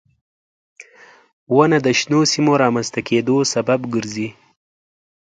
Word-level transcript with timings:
•ونه 1.55 1.77
د 1.85 1.87
شنو 1.99 2.21
سیمو 2.33 2.53
رامنځته 2.63 3.01
کېدو 3.09 3.35
سبب 3.53 3.79
ګرځي. 3.93 4.29